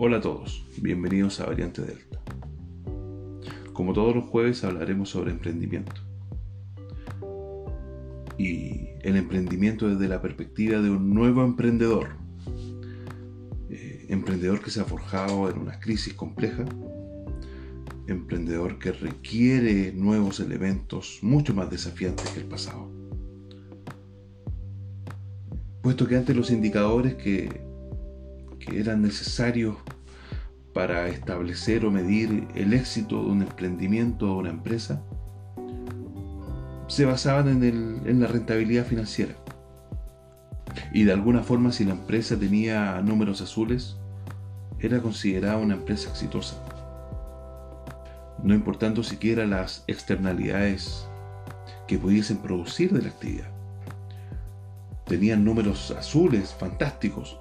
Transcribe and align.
Hola 0.00 0.18
a 0.18 0.20
todos, 0.20 0.64
bienvenidos 0.80 1.40
a 1.40 1.46
Variante 1.46 1.82
Delta. 1.82 2.20
Como 3.72 3.92
todos 3.92 4.14
los 4.14 4.26
jueves 4.26 4.62
hablaremos 4.62 5.08
sobre 5.08 5.32
emprendimiento. 5.32 6.00
Y 8.38 8.90
el 9.02 9.16
emprendimiento 9.16 9.88
desde 9.88 10.06
la 10.06 10.22
perspectiva 10.22 10.80
de 10.80 10.88
un 10.88 11.12
nuevo 11.12 11.42
emprendedor. 11.42 12.10
Eh, 13.70 14.06
emprendedor 14.08 14.62
que 14.62 14.70
se 14.70 14.80
ha 14.80 14.84
forjado 14.84 15.50
en 15.50 15.58
una 15.58 15.80
crisis 15.80 16.14
compleja. 16.14 16.64
Emprendedor 18.06 18.78
que 18.78 18.92
requiere 18.92 19.92
nuevos 19.92 20.38
elementos 20.38 21.18
mucho 21.22 21.54
más 21.54 21.70
desafiantes 21.70 22.30
que 22.30 22.38
el 22.38 22.46
pasado. 22.46 22.88
Puesto 25.82 26.06
que 26.06 26.14
antes 26.14 26.36
los 26.36 26.52
indicadores 26.52 27.16
que 27.16 27.67
eran 28.74 29.02
necesarios 29.02 29.76
para 30.74 31.08
establecer 31.08 31.84
o 31.84 31.90
medir 31.90 32.46
el 32.54 32.72
éxito 32.72 33.22
de 33.22 33.30
un 33.30 33.42
emprendimiento 33.42 34.32
o 34.32 34.38
una 34.38 34.50
empresa 34.50 35.02
se 36.88 37.04
basaban 37.04 37.62
en, 37.62 38.02
en, 38.06 38.20
la 38.20 38.26
rentabilidad 38.26 38.86
financiera. 38.86 39.34
Y 40.92 41.04
de 41.04 41.12
alguna 41.12 41.42
forma 41.42 41.70
si 41.70 41.84
la 41.84 41.92
empresa 41.92 42.38
tenía 42.38 43.00
números 43.02 43.42
azules, 43.42 43.96
era 44.80 45.00
considerada 45.00 45.58
una 45.58 45.74
empresa 45.74 46.10
exitosa. 46.10 46.64
No 48.42 48.54
importando 48.54 49.02
siquiera 49.02 49.46
las 49.46 49.84
externalidades 49.86 51.08
que 51.86 51.98
pudiesen 51.98 52.38
producir 52.38 52.92
de 52.92 53.02
la 53.02 53.08
actividad. 53.08 53.50
Tenían 55.06 55.44
números 55.44 55.90
azules 55.90 56.54
fantásticos, 56.54 57.40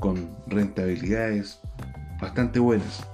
con 0.00 0.30
rentabilidades 0.46 1.60
bastante 2.20 2.58
buenas, 2.58 3.06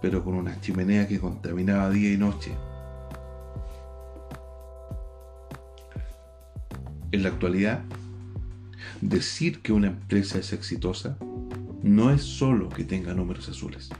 pero 0.00 0.22
con 0.22 0.34
una 0.34 0.60
chimenea 0.60 1.08
que 1.08 1.18
contaminaba 1.18 1.90
día 1.90 2.12
y 2.12 2.16
noche. 2.16 2.52
En 7.10 7.22
la 7.22 7.30
actualidad, 7.30 7.82
decir 9.00 9.60
que 9.62 9.72
una 9.72 9.88
empresa 9.88 10.38
es 10.38 10.52
exitosa 10.52 11.16
no 11.82 12.10
es 12.10 12.22
solo 12.22 12.68
que 12.68 12.84
tenga 12.84 13.12
números 13.12 13.48
azules. 13.48 13.90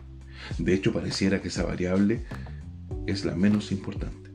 De 0.58 0.74
hecho, 0.74 0.92
pareciera 0.92 1.42
que 1.42 1.48
esa 1.48 1.64
variable 1.64 2.24
es 3.06 3.24
la 3.24 3.34
menos 3.34 3.72
importante. 3.72 4.30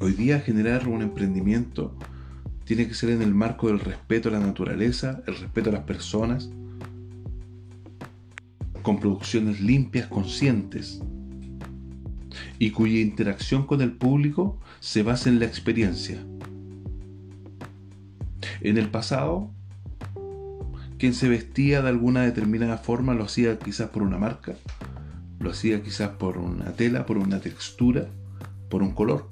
Hoy 0.00 0.12
día 0.12 0.40
generar 0.40 0.88
un 0.88 1.02
emprendimiento 1.02 1.96
tiene 2.74 2.88
que 2.88 2.94
ser 2.94 3.10
en 3.10 3.20
el 3.20 3.34
marco 3.34 3.66
del 3.66 3.80
respeto 3.80 4.30
a 4.30 4.32
la 4.32 4.40
naturaleza, 4.40 5.22
el 5.26 5.36
respeto 5.36 5.68
a 5.68 5.74
las 5.74 5.82
personas, 5.82 6.48
con 8.80 8.98
producciones 8.98 9.60
limpias, 9.60 10.06
conscientes, 10.06 11.02
y 12.58 12.70
cuya 12.70 13.00
interacción 13.00 13.66
con 13.66 13.82
el 13.82 13.92
público 13.92 14.58
se 14.80 15.02
basa 15.02 15.28
en 15.28 15.38
la 15.38 15.44
experiencia. 15.44 16.24
En 18.62 18.78
el 18.78 18.88
pasado, 18.88 19.50
quien 20.98 21.12
se 21.12 21.28
vestía 21.28 21.82
de 21.82 21.90
alguna 21.90 22.22
determinada 22.22 22.78
forma 22.78 23.12
lo 23.12 23.24
hacía 23.24 23.58
quizás 23.58 23.90
por 23.90 24.02
una 24.02 24.16
marca, 24.16 24.54
lo 25.40 25.50
hacía 25.50 25.82
quizás 25.82 26.08
por 26.10 26.38
una 26.38 26.72
tela, 26.72 27.04
por 27.04 27.18
una 27.18 27.38
textura, 27.38 28.06
por 28.70 28.82
un 28.82 28.92
color. 28.92 29.28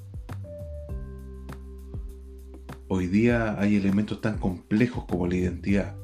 Hoy 2.92 3.06
día 3.06 3.56
hay 3.60 3.77
elementos 3.77 4.20
tan 4.20 4.38
complejos 4.38 5.05
como 5.05 5.28
la 5.28 5.36
identidad. 5.36 5.94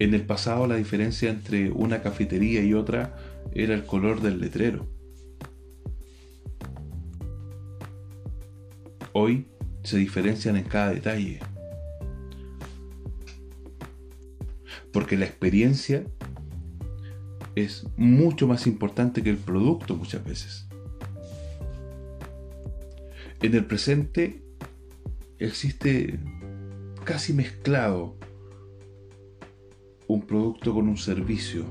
En 0.00 0.12
el 0.12 0.26
pasado 0.26 0.66
la 0.66 0.74
diferencia 0.74 1.30
entre 1.30 1.70
una 1.70 2.02
cafetería 2.02 2.64
y 2.64 2.74
otra 2.74 3.16
era 3.54 3.74
el 3.74 3.84
color 3.86 4.20
del 4.20 4.40
letrero. 4.40 4.88
Hoy 9.12 9.46
se 9.84 9.98
diferencian 9.98 10.56
en 10.56 10.64
cada 10.64 10.90
detalle. 10.90 11.38
Porque 14.92 15.16
la 15.16 15.26
experiencia 15.26 16.02
es 17.54 17.86
mucho 17.96 18.48
más 18.48 18.66
importante 18.66 19.22
que 19.22 19.30
el 19.30 19.38
producto 19.38 19.94
muchas 19.94 20.24
veces. 20.24 20.66
En 23.42 23.54
el 23.54 23.64
presente 23.64 24.42
existe 25.44 26.20
casi 27.04 27.32
mezclado 27.32 28.16
un 30.06 30.22
producto 30.22 30.74
con 30.74 30.88
un 30.88 30.96
servicio. 30.96 31.64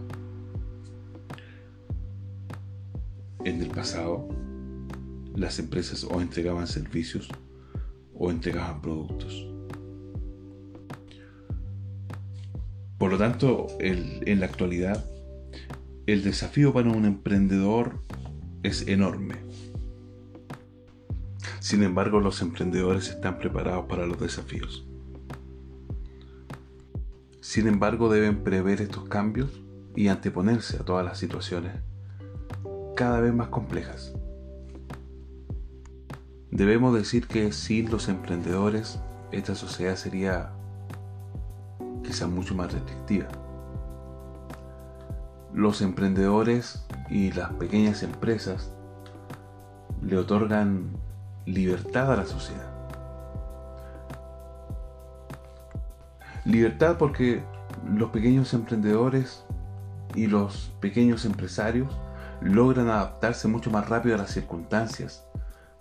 En 3.43 3.61
el 3.61 3.69
pasado, 3.69 4.27
las 5.35 5.57
empresas 5.59 6.03
o 6.03 6.21
entregaban 6.21 6.67
servicios 6.67 7.27
o 8.13 8.29
entregaban 8.29 8.81
productos. 8.81 9.47
Por 12.97 13.11
lo 13.11 13.17
tanto, 13.17 13.67
en 13.79 14.39
la 14.39 14.45
actualidad, 14.45 15.03
el 16.05 16.23
desafío 16.23 16.73
para 16.73 16.91
un 16.91 17.05
emprendedor 17.05 17.99
es 18.63 18.87
enorme. 18.87 19.35
Sin 21.61 21.83
embargo, 21.83 22.19
los 22.19 22.41
emprendedores 22.41 23.09
están 23.09 23.37
preparados 23.37 23.85
para 23.85 24.07
los 24.07 24.19
desafíos. 24.19 24.83
Sin 27.39 27.67
embargo, 27.67 28.09
deben 28.11 28.43
prever 28.43 28.81
estos 28.81 29.07
cambios 29.07 29.61
y 29.95 30.07
anteponerse 30.07 30.77
a 30.77 30.83
todas 30.83 31.05
las 31.05 31.19
situaciones 31.19 31.75
cada 32.95 33.19
vez 33.19 33.31
más 33.31 33.49
complejas. 33.49 34.11
Debemos 36.49 36.95
decir 36.95 37.27
que 37.27 37.51
sin 37.51 37.91
los 37.91 38.09
emprendedores 38.09 38.99
esta 39.31 39.53
sociedad 39.53 39.97
sería 39.97 40.53
quizás 42.03 42.27
mucho 42.27 42.55
más 42.55 42.73
restrictiva. 42.73 43.27
Los 45.53 45.83
emprendedores 45.83 46.87
y 47.07 47.31
las 47.33 47.53
pequeñas 47.53 48.01
empresas 48.01 48.73
le 50.01 50.17
otorgan 50.17 50.99
libertad 51.45 52.11
a 52.11 52.17
la 52.17 52.25
sociedad. 52.25 52.69
Libertad 56.45 56.97
porque 56.97 57.43
los 57.87 58.09
pequeños 58.09 58.53
emprendedores 58.53 59.43
y 60.15 60.27
los 60.27 60.71
pequeños 60.79 61.25
empresarios 61.25 61.99
logran 62.41 62.89
adaptarse 62.89 63.47
mucho 63.47 63.69
más 63.69 63.87
rápido 63.87 64.15
a 64.15 64.17
las 64.17 64.31
circunstancias 64.31 65.25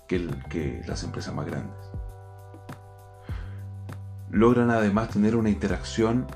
que, 0.07 0.83
las 0.87 1.05
empresas 1.05 1.35
más 1.35 1.47
grandes. 1.47 1.77
Logran 4.31 4.71
además 4.71 5.11
tener 5.11 5.37
una 5.37 5.51
interacción 5.51 6.27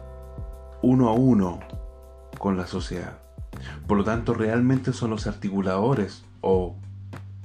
uno 0.83 1.09
a 1.09 1.13
uno 1.13 1.61
con 2.39 2.57
la 2.57 2.67
sociedad. 2.67 3.19
Por 3.87 3.99
lo 3.99 4.05
tanto, 4.05 4.35
realmente 4.35 4.93
son 4.93 5.11
los 5.11 5.27
articuladores 5.27 6.25
o 6.41 6.77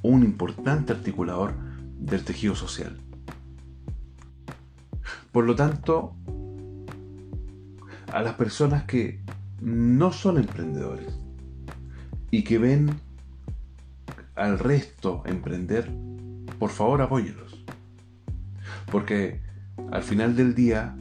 un 0.01 0.23
importante 0.23 0.93
articulador 0.93 1.53
del 1.99 2.23
tejido 2.23 2.55
social. 2.55 2.97
Por 5.31 5.45
lo 5.45 5.55
tanto, 5.55 6.15
a 8.11 8.21
las 8.21 8.33
personas 8.33 8.85
que 8.85 9.21
no 9.61 10.11
son 10.11 10.37
emprendedores 10.37 11.19
y 12.31 12.43
que 12.43 12.57
ven 12.57 12.99
al 14.35 14.57
resto 14.57 15.21
emprender, 15.25 15.91
por 16.57 16.71
favor 16.71 17.01
apóyelos. 17.01 17.63
Porque 18.91 19.41
al 19.91 20.01
final 20.01 20.35
del 20.35 20.55
día, 20.55 20.95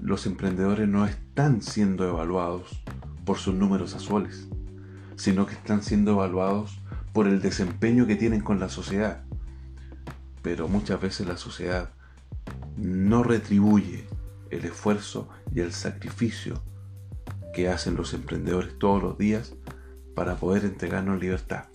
los 0.00 0.26
emprendedores 0.26 0.88
no 0.88 1.04
están 1.04 1.60
siendo 1.60 2.08
evaluados 2.08 2.82
por 3.24 3.36
sus 3.36 3.54
números 3.54 3.94
azules, 3.94 4.48
sino 5.16 5.46
que 5.46 5.54
están 5.54 5.82
siendo 5.82 6.12
evaluados 6.12 6.80
por 7.12 7.26
el 7.26 7.42
desempeño 7.42 8.06
que 8.06 8.16
tienen 8.16 8.40
con 8.40 8.60
la 8.60 8.68
sociedad 8.68 9.27
pero 10.42 10.68
muchas 10.68 11.00
veces 11.00 11.26
la 11.26 11.36
sociedad 11.36 11.90
no 12.76 13.22
retribuye 13.22 14.06
el 14.50 14.64
esfuerzo 14.64 15.28
y 15.54 15.60
el 15.60 15.72
sacrificio 15.72 16.62
que 17.54 17.68
hacen 17.68 17.96
los 17.96 18.14
emprendedores 18.14 18.78
todos 18.78 19.02
los 19.02 19.18
días 19.18 19.54
para 20.14 20.36
poder 20.36 20.64
entregarnos 20.64 21.20
libertad. 21.20 21.66